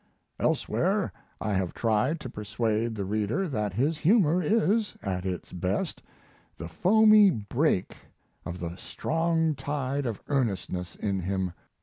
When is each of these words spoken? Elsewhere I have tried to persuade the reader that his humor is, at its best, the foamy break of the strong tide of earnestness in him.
Elsewhere 0.39 1.13
I 1.39 1.53
have 1.53 1.75
tried 1.75 2.19
to 2.21 2.27
persuade 2.31 2.95
the 2.95 3.05
reader 3.05 3.47
that 3.47 3.71
his 3.73 3.99
humor 3.99 4.41
is, 4.41 4.97
at 5.03 5.27
its 5.27 5.51
best, 5.53 6.01
the 6.57 6.67
foamy 6.67 7.29
break 7.29 7.95
of 8.43 8.59
the 8.59 8.77
strong 8.77 9.53
tide 9.53 10.07
of 10.07 10.19
earnestness 10.27 10.95
in 10.95 11.19
him. 11.19 11.53